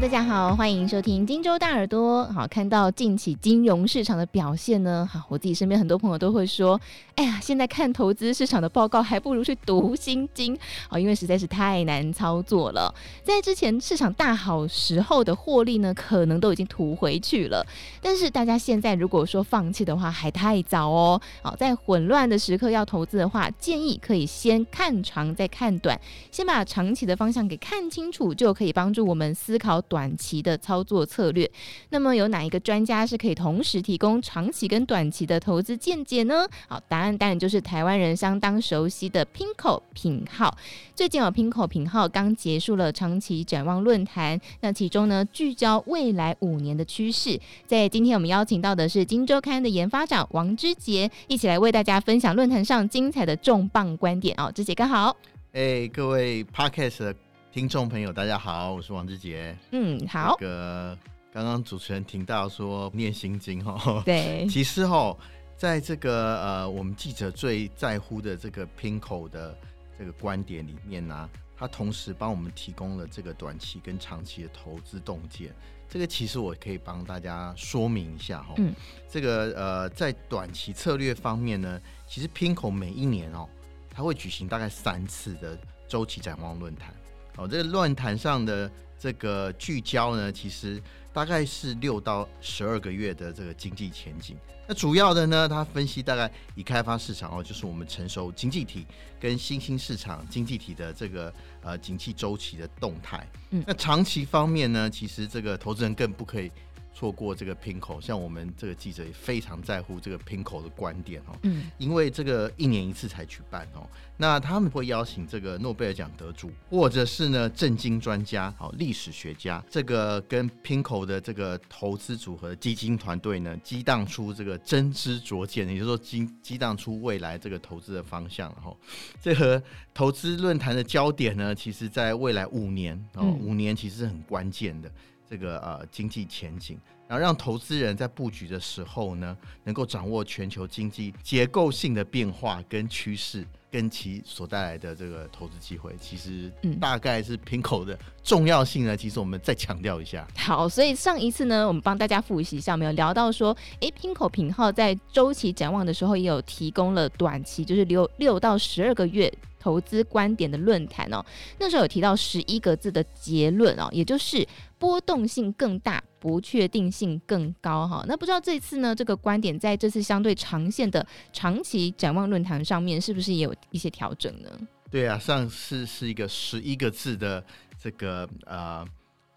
[0.00, 2.24] 大家好，欢迎收听荆州大耳朵。
[2.32, 6.80] 好，看到近期金融市场的表现呢，好，我自己身边很多朋友都会说，
[7.16, 10.58] 哎呀，现在看投资市场的报告，还不如去读心经。
[10.88, 12.92] 好，因为实在是太难操作了。
[13.22, 17.64] 在之前市场大好时候的获利呢，可能都已经吐回去了。
[18.00, 21.20] 但是大家现在如果说放弃的话，还太早哦。
[21.42, 26.00] 好，在混乱的时刻要投资的话，建议可以先看长再看短，
[26.32, 29.78] 先把长期的方向给看清楚，就可以帮助我们思考。
[29.90, 31.50] 短期的操作策略，
[31.88, 36.46] 那么有哪一个专家是可以同时提供长期跟短期的投资见解呢？
[36.68, 40.56] 好，答案当然就是台湾人相当熟悉的 Pinko 品号。
[40.94, 47.40] 最近有 Pinko 品号刚结束了长期展望论坛，那其中呢聚焦未来五年的趋势。
[47.66, 54.52] 在今天我们邀请到的是金周刊的研发长王之杰，一起来为大家分享论坛上精彩的重磅观点哦。
[54.54, 55.16] 之杰哥好，
[55.52, 57.29] 哎、各位 Podcast。
[57.52, 59.56] 听众朋友，大家好，我是王志杰。
[59.72, 60.36] 嗯，好。
[60.38, 60.96] 这个
[61.32, 65.16] 刚刚主持人听到说念心经哈，对， 其实哈，
[65.56, 69.58] 在这个呃，我们记者最在乎的这个 Pinko 的
[69.98, 75.52] 这个观点里面呢、啊，他同时帮我们提供了这个短期跟长期的投资洞见。
[75.88, 78.54] 这个其实我可以帮大家说明一下哈。
[78.58, 78.72] 嗯。
[79.08, 83.48] 这个呃，在短期策略方面呢，其实 Pinko 每一年哦，
[83.92, 86.94] 他会举行大概三次的周期展望论坛。
[87.36, 94.36] 哦，这个论坛上的这个聚焦呢，其实大概是六到十二个月的这个经济前景。
[94.66, 98.86] 那主要的呢，它分析大概已开发市场哦，就是我们成熟经济体
[99.18, 103.26] 跟新兴市场经济体的这个呃景气周期的动态。
[103.50, 106.50] 嗯，那长期方面呢，其实这个投资人更不可以。
[106.92, 128.76] 错过这个 PINKO，像我们这个记者也非常在乎这个 PINKO 的观点哦，嗯，因为这个一年一次才举办哦，那他们会邀请这个诺贝尔奖得主，或者是呢政经专家、好历史学家，这个跟 PINKO 的这个投资组合基金团队呢，激荡出这个真知灼见，也就是说激激荡出未来这个投资的方向，然后
[129.22, 129.62] 这个
[129.94, 134.90] 投资论坛的焦点呢，其实在未来五年哦，五年其实是很关键的。
[135.30, 136.76] 这个呃经济前景，
[137.06, 148.96] 然后让投资人在布局的时候呢，能够掌握全球经济结构性的变化跟趋势，跟其所带来的这个投资机会，其实大概是 PIMCO 的重要性呢。
[148.96, 150.26] 其实我们再强调一下。
[150.36, 159.32] 好，所以上一次呢，我们帮大家复习一下，我们有聊到说，诶，PIMCO 品号在周期展望的时候，也有提供了短期，就是六六到十二个月。
[159.60, 161.24] 投资观点的论坛哦，
[161.58, 164.44] 那时候有提到十一个字的结论哦，也就是
[164.78, 168.04] 波动性更大，不确定性更高哈。
[168.08, 174.50] 那不知道这次呢，这个观点在这次相对长线的长期展望论坛上面，是不是也有一些调整呢？
[174.90, 177.44] 对啊，上次是一个十一个字的
[177.80, 178.84] 这个呃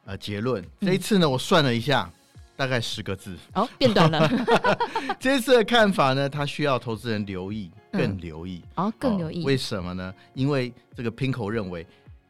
[0.05, 2.09] 呃结论，这一次呢，我算了一下。
[2.11, 2.19] 嗯
[2.55, 4.29] 大概十个字哦，变短了。
[5.19, 9.45] 这次的看法呢，他需要投资人留意，更留意、嗯、哦，更留意、哦。
[9.45, 10.13] 为什么呢？
[10.33, 11.85] 因为这个 Pinko 认为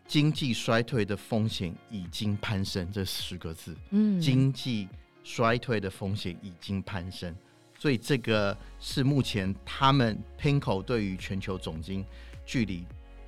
[0.08, 2.90] 经济衰退的风险已经攀升。
[2.92, 4.88] 这十个字，嗯，经济
[5.24, 7.36] 衰退的风险已经攀升，
[7.78, 12.06] 所以这个是目前他们 Pinko 对于全球总经
[12.46, 12.86] 距离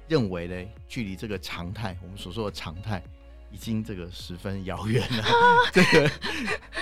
[0.07, 3.03] 认为的距离这个常态，我们所说的常态。
[3.55, 5.23] 已经这个十分遥远了。
[5.71, 6.11] 这个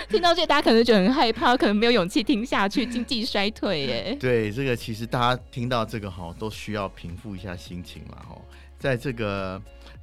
[0.09, 2.83] 听到这，大家可能觉得很害怕，可能没有勇气听下去。
[2.83, 4.17] 经济衰退，耶。
[4.19, 8.41] 对，这个其实大家听到这个哈，都需要平复一下心情了哈。
[8.79, 9.61] 在这个，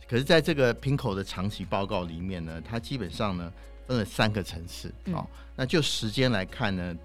[0.08, 3.52] 可是在这个 PIMCO 的长期报告里面呢，它基本上呢
[3.88, 4.94] 分了三个层次。
[5.12, 5.26] 哦，
[5.56, 6.96] 那就时间来看呢，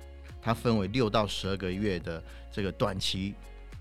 [0.44, 3.34] 它分为六到十二个月的这个短期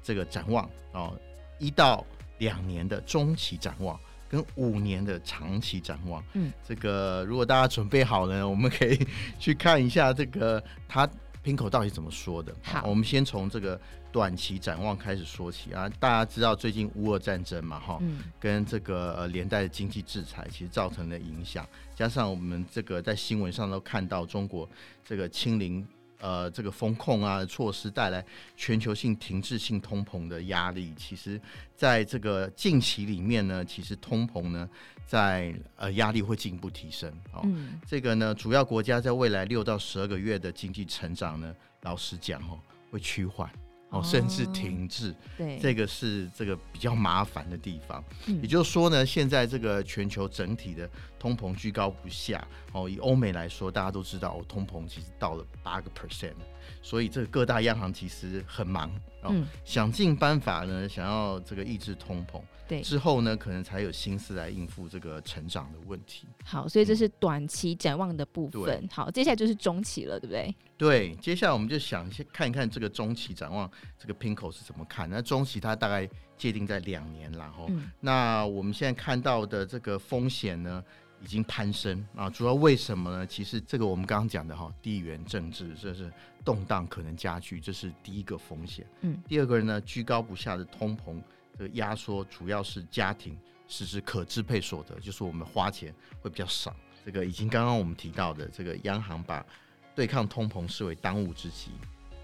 [0.02, 1.14] 这个展望哦，
[1.58, 2.02] 一到
[2.38, 4.00] 两年的中期展望。
[4.34, 8.98] 跟五年的长期展望，嗯，这个如果大家准备好了，我们可以
[9.38, 11.08] 去看一下这个他
[11.44, 12.52] PIMCO 到底怎么说的。
[12.60, 15.88] 好，我们先从这个短期展望开始说起啊。
[16.00, 21.64] 大家知道最近乌俄战争嘛，哈，嗯，跟这个呃连带的经济制裁，其实造成了影响，
[21.94, 24.68] 加上我们这个在新闻上都看到中国
[25.04, 25.86] 这个清零。
[26.20, 28.24] 呃，这个风控啊措施带来
[28.56, 31.40] 全球性停滞性通膨的压力，其实
[31.74, 34.68] 在这个近期里面呢，其实通膨呢
[35.06, 37.10] 在呃压力会进一步提升。
[37.32, 42.58] 哦，嗯、这个呢，主要国家在未来六到十二个月的经济成长呢，老实讲哦，
[42.90, 43.50] 会趋缓。
[43.94, 45.14] 哦，甚至停滞。
[45.38, 48.02] 对，这个是这个比较麻烦的地方。
[48.26, 52.46] 嗯，也就是说呢，现在这个全球整体的通膨居高不下。
[52.72, 56.34] 哦，以欧美来说，大家都知道，哦，通膨其实到了八个 percent。
[56.82, 58.90] 所以，这个各大央行其实很忙，
[59.22, 62.40] 哦，嗯，想尽办法呢，想要这个抑制通膨。
[62.66, 66.26] 对，之后呢，可能才有心思来应付这个成长的问题。
[66.42, 68.80] 好，所以这是短期展望的部分。
[68.82, 70.54] 嗯、好，接下来就是中期了，对不对？
[70.78, 75.08] 对，接下来我们就想先看一看这个中期展望，这个 PIMCO 是怎么看？
[75.10, 76.08] 那中期它大概
[76.38, 80.82] 界定在两年，然后，嗯、那我们现在看到的这个风险呢，
[81.24, 82.30] 已经攀升啊。
[82.30, 83.26] 主要为什么呢？
[83.26, 86.12] 其实这个我们刚刚讲的哈，地缘政治这是
[86.44, 88.86] 动荡可能加剧，这是第一个风险。
[89.00, 91.20] 嗯，第二个呢，居高不下的通膨。
[91.56, 93.38] 这个压缩主要是家庭
[93.68, 96.74] 实施可支配所得，就是我们花钱会比较少。
[97.06, 99.46] 这个已经刚刚我们提到的，这个央行把
[99.94, 101.70] 对抗通膨视为当务之急。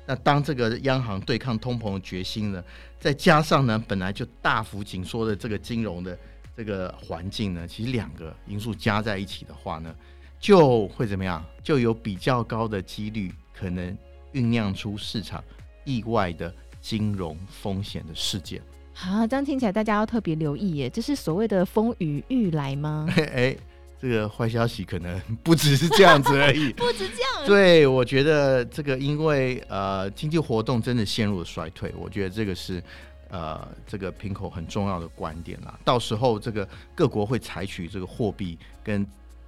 [0.05, 2.64] 那当这个央行对抗通膨的决心呢，
[2.99, 6.19] 再加上呢本来就大幅紧缩的这个金融的
[6.60, 9.94] 这个环境呢，其实两个因素加在一起的话呢，
[10.38, 11.42] 就会怎么样？
[11.62, 13.96] 就有比较高的几率可能
[14.34, 15.42] 酝酿出市场
[15.86, 18.60] 意外的金融风险的事件。
[18.94, 23.06] 啊，这样听起来大家要特别留意耶，这是所谓的风雨欲来吗？
[23.16, 23.58] 哎、欸，
[23.98, 27.46] 这个坏消息可能不只是这样子而已， 不止这样。
[27.46, 32.82] 对，我觉得这个因为呃经济活动真的陷入了衰退，我觉得这个是
[33.30, 35.78] 呃这个 PIMCO 很重要的观点啦。
[35.84, 39.06] 到时候这个各国会采取这个货币跟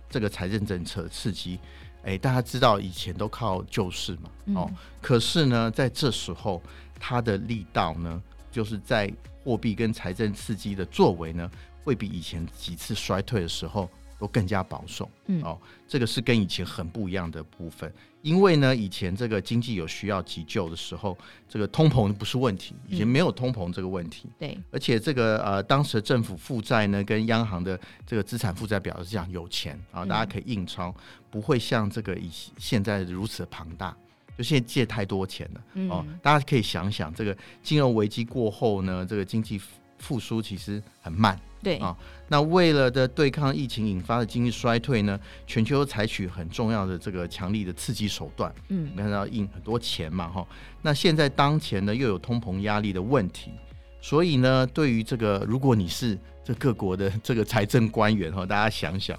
[0.09, 1.59] 这个财政政策刺激，
[2.03, 4.71] 哎、欸，大家知道以前都靠救市嘛，嗯、哦，
[5.01, 6.63] 可是呢，在这时候
[7.01, 9.13] 它的力道呢，就是在
[9.43, 11.51] 货币跟财政刺激的作为呢，
[11.83, 13.89] 会比以前几次衰退的时候
[14.23, 15.11] 都更加保守。
[15.27, 15.59] 嗯，哦，
[15.89, 17.93] 这个是跟以前很不一样的部分。
[18.23, 24.29] 因为呢，以前这个经济有需要急救的时候，这个通膨不是问题，以前没有通膨这个问题。
[24.39, 27.77] 对，而且这个呃，当时的政府负债呢，跟央行的
[28.07, 30.95] 这个资产负债表是这样有钱啊，大家可以印钞，
[31.33, 33.93] 不会像这个以现在如此的庞大。
[34.39, 39.61] 就现在借太多钱了，嗯、哦，大家可以想想，这个金融危机过后呢，这个经济
[40.03, 41.97] 复苏其实很慢，对啊、哦。
[42.27, 50.47] 那为了的对抗疫情引发的经济衰退呢，全球采取很重要的这个强力的刺激手段，嗯，你看到印很多钱嘛，哈、哦。
[50.83, 53.53] 那现在当前呢又有通膨压力的问题，
[54.01, 59.17] 所以呢，对于这个如果你是这各国的这个财政官员哈、哦，大家想想，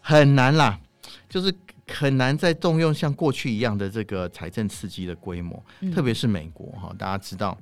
[0.00, 0.78] 很难啦，
[1.28, 1.54] 就是。
[1.90, 7.56] 很难再动用像过去一样的这个财政刺激的规模，嗯、特别是美国哈，大家知道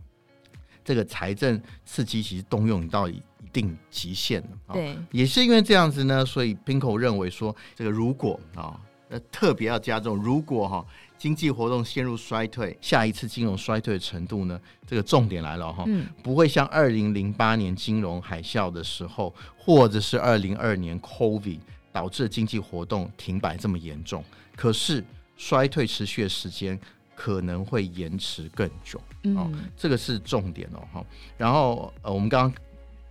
[0.87, 3.21] 这个财政刺激其实动用到一
[3.53, 4.49] 定极限了。
[4.73, 8.81] 对，也是因为这样子呢，所以 Pinko 认为说，这个如果啊，
[9.11, 10.87] 那特别要加重，如果哈
[11.19, 21.59] 经济活动陷入衰退，下一次金融衰退的程度呢，这个重点来了哈，嗯、不会像二零零八年金融海啸的时候，或者是二零二二年 COVID。
[21.93, 24.23] 导致经济活动停摆这么严重，
[24.55, 25.03] 可是
[25.35, 26.79] 衰退持续的时间
[27.17, 31.05] 可能会延迟更久，嗯、哦，这个是重点哦，哈。
[31.37, 32.63] 然后呃，我们刚刚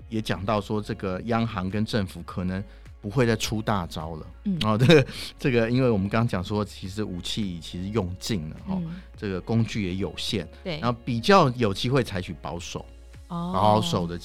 [0.08, 2.64] 也讲到说，这个央行跟政府可能
[3.02, 5.08] 不会再出大招了，嗯，哦， 这个
[5.40, 12.86] 这个，因为我们刚刚讲说，其实武器其实用尽了，哦，嗯、这个工具也有限，对，然后比较有机会采取保守，
[13.30, 14.18] 哦，保守的。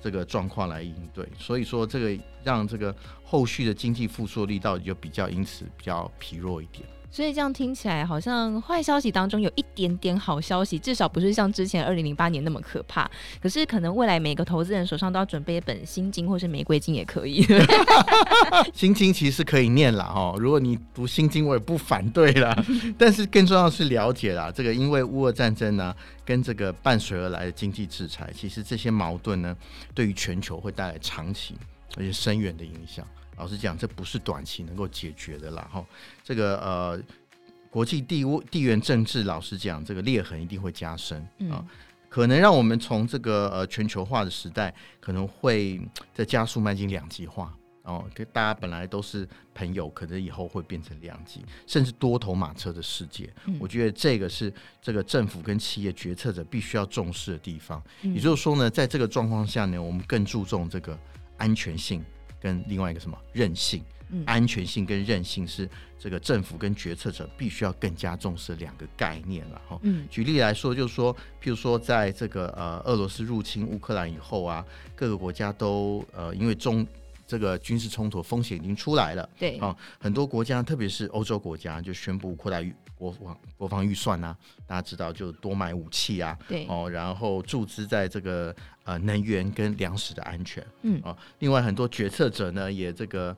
[0.00, 2.94] 这个状况来应对，所以说这个让这个
[3.24, 6.88] 后续的经济复苏力道就比较因此比较疲弱一点。
[7.10, 13.10] 所以这样听起来好像坏消息当中有一点点好消息，至少不是像之前二零零八年那么可怕。
[13.40, 17.46] 可是可能未来每个投资人手上都要准备一本心经或是玫瑰经也可以。
[18.74, 22.54] 心经其实可以念了哈，如果你读心经我也不反对啦。
[22.98, 29.56] 但是更重要的是了解啦，这个因为乌俄战争呢，跟这个伴随而来的经济制裁，其实这些矛盾呢，
[29.94, 31.54] 对于全球会带来长期
[31.98, 33.06] 而且深远的影响。
[33.36, 35.68] 老实讲，这不是短期能够解决的啦。
[35.70, 35.84] 哈，
[36.24, 37.00] 这个呃，
[37.70, 41.66] 国际地地缘政治，老实讲，这个裂痕一定会加深啊，嗯、
[42.08, 45.80] 可能让我们从这个呃全球化的时代，可能会
[46.12, 48.04] 在加速迈进两极化哦。
[48.32, 53.32] 大家本来都是朋友，可能以后会变成两极，甚至多头马车的世界。
[53.46, 54.52] 嗯、我觉得这个是
[54.82, 57.80] 这个政府跟企业决策者必须要重视的地方。
[58.02, 60.98] 嗯、也就是说呢，在这个状况下呢，我们更注重这个
[61.38, 62.04] 安全性。
[62.40, 65.68] 跟另外一个什么韧性，嗯、安全性跟韧性是
[65.98, 69.76] 这个政府跟决策者必须要更加重视的两个概念了哈。
[69.82, 74.64] 嗯、举例来说，就是说，譬如说，在这个呃俄罗斯入侵乌克兰以后啊，
[74.94, 76.86] 各个国家都呃因为中
[77.26, 82.62] 这个军事冲突风险已经出来了，对啊，很多国家特别是欧洲国家就宣布扩大
[82.98, 84.36] 国防国防预算啊，
[84.66, 86.66] 大家知道就多买武器啊，对。
[86.68, 91.00] 哦，然后注资在这个呃能源跟粮食的安全，嗯。
[91.04, 93.34] 哦，另外很多决策者呢也这个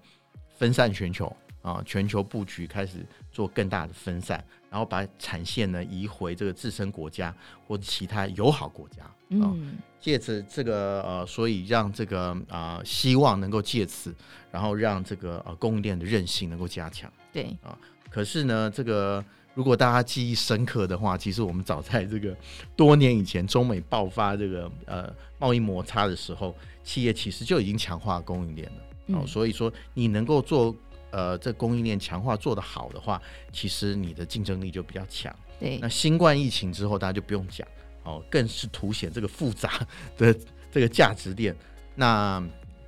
[0.57, 1.31] 分散全球
[1.63, 7.35] 啊，全球布局开始做更大的分散，然后把产线呢移回这个自身国家
[7.67, 14.15] 或者其他友好国家，嗯，借此这个呃，所以让这个啊、呃，希望能够借此，
[14.51, 17.45] 然后让这个呃供应链的韧性能够加强，对。
[17.63, 19.23] 啊、呃，可是呢，这个
[19.55, 22.37] 如果大家记忆深刻的话，其实我们早在这个
[22.77, 26.55] 多年以前，中美爆发这个呃贸易摩擦的时候，
[26.85, 30.75] 企业其实就已经强化供应链了，哦、呃，所以说你能够做。
[31.13, 33.21] 呃，这供应链强化做得好的话，
[33.53, 35.35] 其实你的竞争力就比较强。
[35.59, 37.67] 对，那新冠疫情之后，大家就不用讲
[38.05, 39.85] 哦，更是凸显这个复杂
[40.17, 40.33] 的
[40.71, 41.53] 这个价值链。
[41.97, 42.41] 那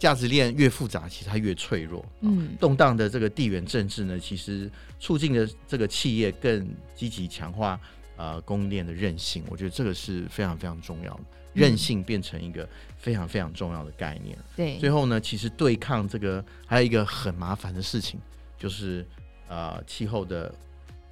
[0.02, 2.04] 价值链越复杂，其实它越脆弱。
[2.22, 4.68] 嗯，动荡的这个地缘政治呢，其实
[4.98, 7.78] 促进了这个企业更积极强化
[8.16, 9.44] 呃供应链的韧性。
[9.48, 11.20] 我觉得这个是非常非常重要的。
[11.54, 12.68] 韧性变成一个
[12.98, 14.36] 非常非常重要的概念。
[14.56, 18.18] 对，最后呢，其实对抗这个还有一个很麻烦的事情，
[18.58, 19.06] 就是
[19.48, 20.52] 呃气候的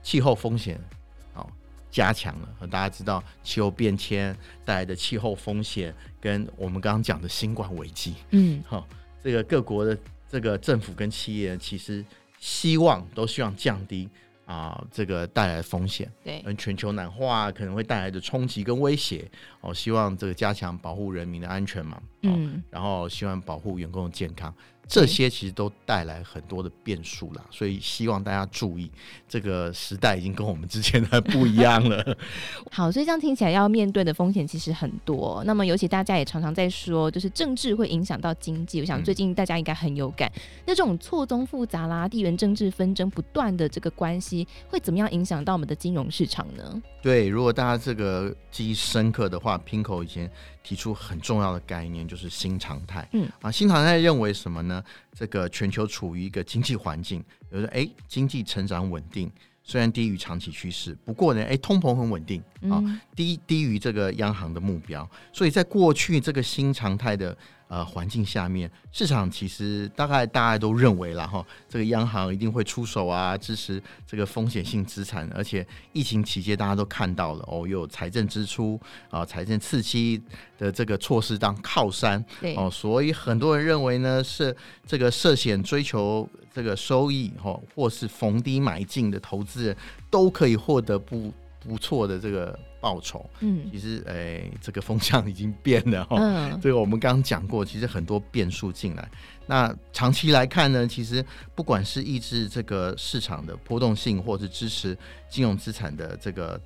[0.02, 0.80] 气候风险哦
[1.90, 2.66] 加强了。
[2.68, 8.87] 大家知道气候变迁带来的气候风险，跟我们刚刚讲的新冠危机，嗯，好，
[9.23, 12.04] 这个各国的这个政府跟企业其实
[12.38, 14.09] 希望都希望降低。
[14.47, 19.30] 啊，这个带来的风险，对，跟全球暖化可能会带来的冲击跟威胁，
[19.61, 24.52] 哦，希望这个加强保护人民的安全嘛，嗯，然后希望保护员工的健康。
[24.90, 28.90] 这些其实都带来很多的变数啦，所以希望大家注意，
[29.28, 32.04] 这个时代已经跟我们之前的不一样了。
[32.73, 35.44] 好，所以这样听起来要面对的风险其实很多。
[35.47, 38.80] 那么，尤其大家也常常在说，就是政治会影响到经济。
[38.80, 46.82] 我想最近大家应该很有感，嗯、那这种错综复杂啦、地缘政治纷争不断的这个关系，会怎么样影响到我们的金融市场呢？
[47.00, 50.28] 对，如果大家这个记忆深刻的话，Pinko 以前
[50.64, 53.09] 提出很重要的概念，就是新常态。
[53.12, 54.79] 嗯啊，新常态认为什么呢？
[55.12, 59.30] 这个全球处于一个经济环境，比如说，哎，经济成长稳定，
[59.62, 62.82] 虽然低于长期趋势，不过呢，哎，通膨很稳定啊，
[63.14, 67.37] 低低于这个央行的目标，所以在过去这个新常态的。
[67.70, 80.20] 呃，环境下面，市场其实大概大家都认为啦哈，这个央行一定会出手啊，支持这个风险性资产，而且疫情期间大家都看到了哦，又有财政支出啊，财政刺激
[80.58, 82.24] 的这个措施当靠山，
[82.56, 89.76] 哦，所以很多人认为呢，是这个涉险追求这个收益哈，或是逢低买进的投资人
[90.10, 92.58] 都可以获得不不错的这个。
[92.82, 96.16] 报酬，嗯，其实，诶、欸，这个风向已经变了哈。
[96.18, 99.06] 嗯，这个我们刚刚讲过，其实很多变数进来。
[99.46, 101.22] 那长期来看呢，其实
[101.54, 104.96] 不管是抑制这个市场的波动性，或是支持
[105.28, 106.58] 金融资产的这个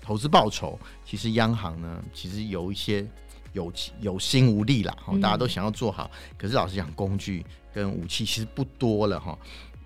[0.00, 3.06] 投资报酬，其实央行呢，其实有一些
[3.52, 4.92] 有有心无力啦。
[5.00, 9.38] 哈，大家都想要做好，嗯、可是老实讲，工具跟武器其实不多了哈。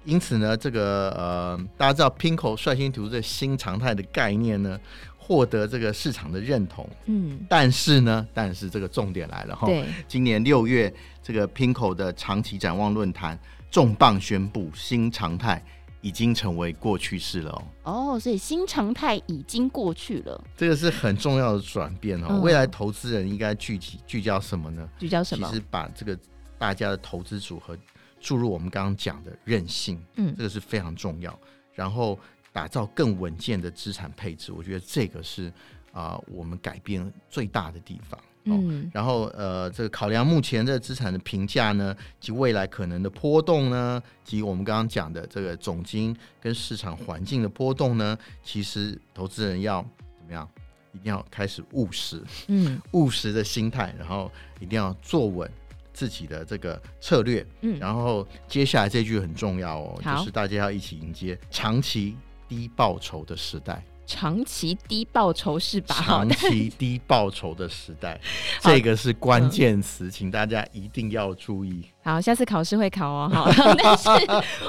[0.04, 4.78] 因此呢，这个呃，大家知道 Pinko 率先提出这新常态的概念呢。
[5.26, 10.92] 获得这个市场的认同，嗯，但是呢，但是这个重点来了哈，对，今年六月
[11.22, 13.38] 这个 Pinko 的长期展望论坛
[13.70, 15.64] 重磅宣布，新常态
[16.02, 17.62] 已经成为过去式了哦。
[17.84, 22.26] 哦，所以新常态已经过去了，这个是很重要的转变哦。
[22.28, 24.86] 嗯、未来投资人应该聚集聚焦什么呢？
[24.98, 25.48] 聚焦什么？
[25.48, 26.14] 其实把这个
[26.58, 27.74] 大家的投资组合
[28.24, 31.38] 注入我们刚刚讲的韧性，嗯，这个是非常重要。
[31.74, 32.18] 然后。
[32.54, 35.48] 打造更稳健的资产配置，我觉得这个是
[35.90, 38.20] 啊、呃，我们改变最大的地方。
[38.44, 49.84] 嗯，然后呃，这个考量目前的资产的评价呢，及未来可能的波动呢，及我们刚刚讲的这个总金跟市场环境的波动呢，其实投资人要
[50.16, 50.48] 怎么样？
[50.92, 55.50] 一定要开始务实，嗯，务实的心态，然后一定要坐稳
[55.94, 57.46] 自己的这个策略。
[57.62, 62.14] 嗯，然后接下来这句很重要哦，就是大家要一起迎接长期。
[62.46, 65.94] 低报酬的时代，长期低报酬是吧？
[65.94, 68.20] 长期低报酬的时代，
[68.62, 71.86] 这个是关键词，请大家一定要注意。
[72.02, 73.30] 好，下次考试会考哦。
[73.32, 73.50] 好，
[73.82, 74.10] 但是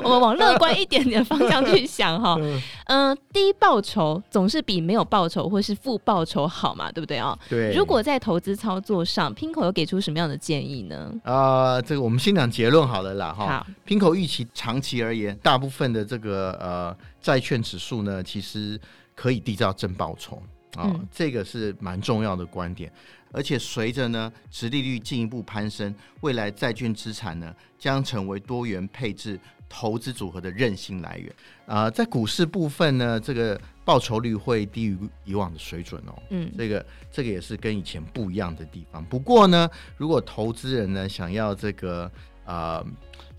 [0.01, 2.37] 我们往乐观一点点方向去想哈。
[2.87, 7.37] 嗯、呃，低报酬总是比没有报酬或是负报酬好嘛，对不对啊？
[7.49, 7.73] 对。
[7.73, 11.11] 如果在投资操作上，p i n k o 有给出什么样的建议呢？
[11.25, 13.45] 啊、呃，这个我们先讲结论好了啦哈。
[13.47, 18.79] 好，PIMCO 预期长期而言，大部分的这个呃债券指数呢，其实
[19.15, 20.41] 可以缔造正报酬
[20.75, 22.91] 啊，这个是蛮重要的观点。
[23.31, 31.29] 而且随着呢，殖利率进一步攀升，未来债券资产呢将成为多元配置投资组合的韧性来源
[31.65, 31.91] 啊、呃。
[31.91, 36.15] 在股市部分呢，这个报酬率会低于以往的水准哦。
[36.29, 39.03] 嗯，这个这个也是跟以前不一样的地方。
[39.03, 42.09] 不过呢，如果投资人呢想要这个
[42.45, 42.85] 呃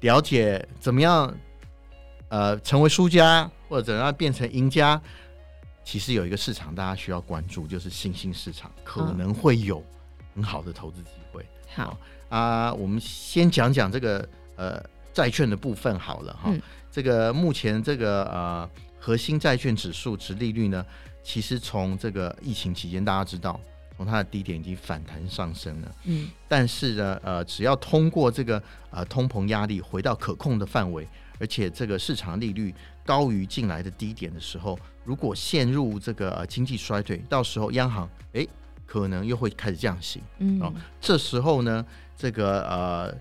[0.01, 1.35] 了解怎么样
[2.29, 5.01] 呃成为输家，或者怎样变成赢家，
[5.87, 9.83] 其实有一个市场大家需要关注，就是新兴市场可能会有
[10.35, 11.43] 很好的投资机会。
[11.77, 14.85] 嗯、好啊、呃，我们先讲讲这个呃。
[15.17, 16.61] 债券的部分好了哈，嗯、
[16.93, 20.85] 这个目前这个呃核心债券指数值利率呢，
[21.23, 23.59] 其实从这个疫情期间大家知道，
[23.97, 32.75] 从它的低点已经反弹上升了，嗯，但是呢呃只要通过这个呃通膨压力回到可控的范围，而且这个市场利率
[33.07, 38.47] 高于进来的低点的时候，如果陷入这个呃经济衰退，到时候央行诶
[38.85, 40.71] 可能又会开始降息，嗯，哦，
[41.01, 43.15] 这时候呢这个呃。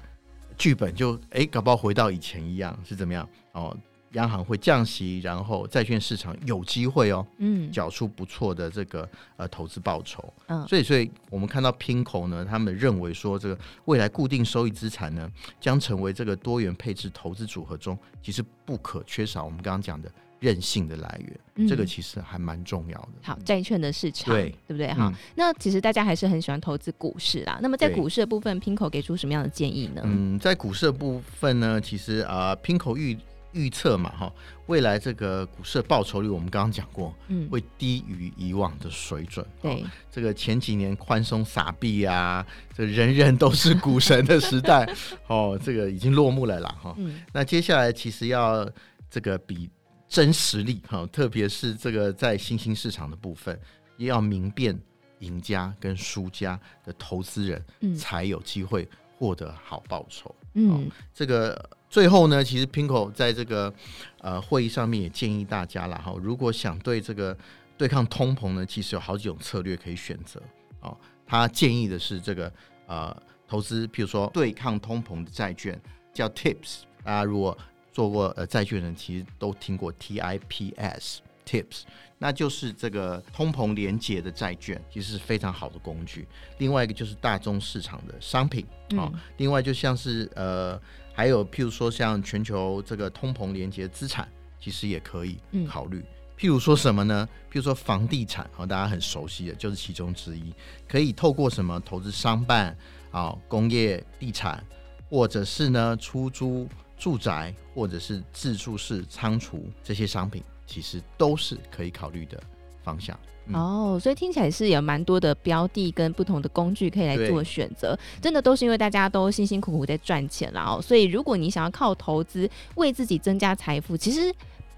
[0.58, 3.76] 剧本就诶，搞不好回到以前一样是怎么样哦？
[4.16, 9.08] 央行会降息，然后债券市场有机会哦，嗯，缴出不错的这个
[9.38, 10.34] 呃投资报酬。
[10.48, 15.32] 嗯，所以所以我们看到 PIMCO 呢，他们认为说这个未来固定收益资产呢，
[15.62, 19.44] 将成为这个多元配置投资组合中其实不可缺少。
[19.44, 20.12] 我们刚刚讲的。
[20.42, 23.10] 韧性的来源，嗯、这个其实还蛮重要的。
[23.24, 24.94] 好，债券的市场，对对不对？
[24.94, 27.58] 哈，嗯、那其实大家还是很喜欢投资股市啦。
[27.64, 30.02] 那么在股市的部分，PIMCO 给出什么样的建议呢？
[30.04, 33.18] 嗯，在股市的部分呢，其实啊、呃、，PIMCO 预
[33.56, 34.32] 预测嘛，哈，
[34.68, 39.44] 未来这个股市的报酬率，我们刚刚讲过，嗯，会低于以往的水准。
[39.62, 42.46] 对，这个前几年宽松撒币啊，
[42.76, 44.88] 这、人人都是股神的时代，
[45.28, 46.94] 哦，这个已经落幕了啦，哈。
[47.00, 48.70] 嗯，那接下来其实要
[49.10, 49.70] 这个比。
[50.08, 53.60] 真实力哈，特别是这个在新兴市场的部分，
[53.98, 54.80] 也要明辨
[55.20, 60.34] 赢家跟输家的投资人，嗯、才有机会获得好报酬。
[60.54, 63.74] 嗯，这个最后呢，其实 Pinko 在这个
[64.20, 67.38] 呃会议上面也建议大家了哈，如果想对这个
[67.78, 70.42] 对抗通膨呢，其实有好几种策略可以选择。
[70.82, 72.52] 哦，他建议的是这个
[72.86, 73.16] 呃
[73.48, 75.82] 投资，譬如说对抗通膨的债券，
[76.14, 76.80] 叫 TIPS。
[77.02, 77.58] 大家如果
[77.94, 81.84] 做过呃债券人其实都听过 TIPS TIPS，
[82.18, 86.28] 那就是这个通膨连结的债券，其实是非常好的工具。
[86.58, 88.66] 另外一个就是大宗市场的商品
[88.98, 90.78] 啊，嗯、另外就像是呃
[91.16, 96.00] 还有譬如说像全球这个通膨连结资产，其实也可以考虑。
[96.00, 96.06] 嗯、
[96.38, 97.28] 譬如说什么呢？
[97.50, 100.54] 譬如说房地产啊，大家很熟悉的就是其中之一，
[100.88, 102.78] 可以透过什么投资商办
[103.10, 104.64] 啊、工业地产，
[105.10, 106.68] 或者是呢出租。
[106.98, 112.42] 住宅或者是自住式仓储这些商品，其实都是可以考虑的
[112.86, 113.20] 方向。
[113.48, 117.98] 嗯、哦，所以听起来是有蛮多的标的跟不同的工具可以来做选择。
[118.22, 120.82] 真的都是因为大家都辛辛苦苦在赚钱了哦。
[120.82, 124.34] 所以如果你想要靠投资为自己增加财富，其实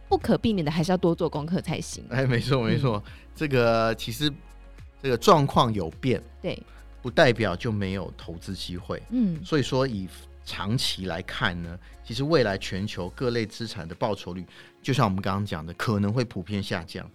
[0.08, 2.04] 不可避免的还是要多做功课才行。
[2.10, 4.32] 哎，没错没错，嗯、这个其实
[5.02, 6.62] 这个状况有变，对，
[7.02, 9.02] 不代表就没有投资机会。
[9.10, 10.08] 嗯，所以说以。
[10.50, 14.46] 长期来看呢，其实未来全球各类资产的报酬率，
[14.82, 17.06] 就像我们刚刚讲的，可能会普遍下降，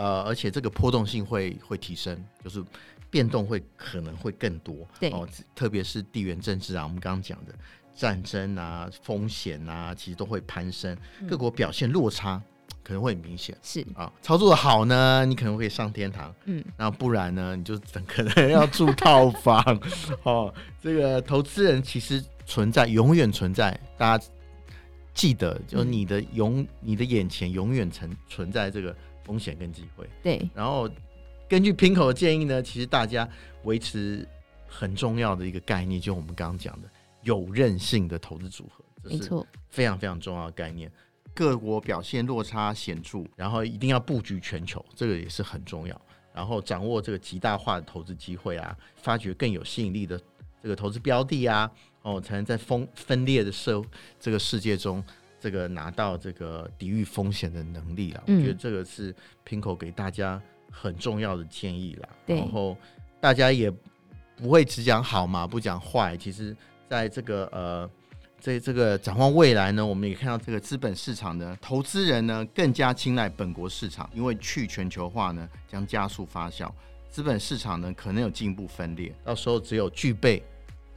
[0.00, 2.64] 呃，而且这个波动性会会提升，就是
[3.10, 4.74] 变动会可能会更多。
[4.98, 7.52] 对哦，特别是地缘政治啊，我们刚刚讲的
[7.94, 10.96] 战争啊、风险啊，其实都会攀升，
[11.28, 12.40] 各国表现落差
[12.82, 13.56] 可能会很明显。
[13.62, 19.62] 是啊，操作的好呢，你可能会上天堂，嗯，那不然呢，你就可能 要住套房。
[20.22, 22.24] 哦，这个投资人其实。
[22.46, 23.78] 存在，永远存在。
[23.96, 24.24] 大家
[25.14, 28.92] 记得，就是你的永，嗯、你的眼前永远存存在这个
[29.24, 30.08] 风险跟机会。
[30.22, 30.48] 对。
[30.54, 30.88] 然后，
[31.48, 33.28] 根据 PIMCO 的建议呢，其实大家
[33.64, 34.26] 维持
[34.66, 36.88] 很重要的一个概念，就我们刚刚讲的
[37.22, 40.90] 有韧性的投资组合，没错，非常非常重要的概念。
[41.34, 46.00] 各国表现落差显著，然后一定要布局全球，这个也是很重要。
[46.32, 50.20] 然后掌握这个极大化的投资机会啊，发掘更有吸引力的
[50.62, 51.70] 这个投资标的啊。
[52.02, 53.82] 哦，才能在分分裂的社
[54.18, 55.04] 这个世界中，
[55.40, 58.22] 这个拿到这个抵御风险的能力了。
[58.26, 59.14] 嗯、我觉得这个是
[59.48, 62.08] PIMCO 给大家很重要的建议啦。
[62.26, 62.76] 然后
[63.20, 63.70] 大家也
[64.36, 66.16] 不会只讲好嘛，不讲坏。
[66.16, 66.54] 其实，
[66.88, 67.90] 在这个呃，
[68.38, 76.70] 在这个展望未来呢，我们也看到这个资本市场的投资人呢，更加青睐本国市场，因为去全球化呢将加速发酵，
[77.08, 80.42] 资本市场呢可能有进一步分裂，到时候只有具备。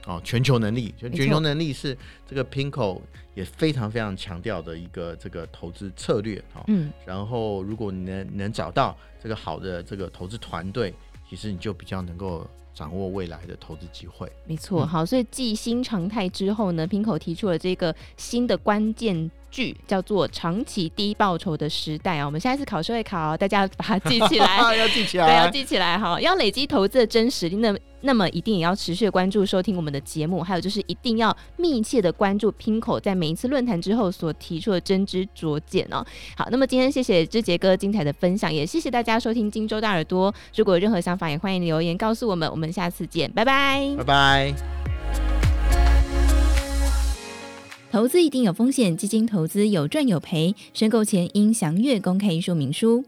[0.06, 3.00] 哦，全球能力，全球能力是这个 Pinko
[3.36, 6.64] 也非常非常强调的一个这个投资策略哦。
[6.68, 10.94] 嗯，然后如果你能能找到这个好的这个投资团队，
[11.30, 14.30] 其实你就比较能够掌握未来的投资机会。
[14.46, 19.32] 没错，好，所以继新常态之后呢，Pinko 提出了这个新的关键。
[19.54, 26.20] 句叫做“长期低报酬的时代”啊，我们下一次考试会考，大家把它记起来， 要记起来， 对，要记起来哈。
[26.20, 36.04] 要累积投资的真实力，那那么一定也要持续关注收听我们的节目，还有就是一定要密切的关注 PIMCO 在每一次论坛之后所提出的真知灼见哦。
[36.36, 40.34] 好，那么今天谢谢志杰哥精彩的分享，也谢谢大家收听荆州大耳朵。
[40.56, 42.50] 如果有任何想法，也欢迎留言告诉我们。
[42.50, 44.83] 我们下次见，拜拜，拜拜。
[47.94, 53.06] 投资一定有风险，基金投资有赚有赔，申购前应详阅公开说明书。